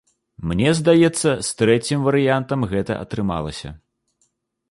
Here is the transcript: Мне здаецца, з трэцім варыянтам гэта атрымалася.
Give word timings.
Мне 0.51 0.69
здаецца, 0.79 1.29
з 1.49 1.51
трэцім 1.59 1.99
варыянтам 2.07 2.65
гэта 2.73 2.97
атрымалася. 3.05 3.69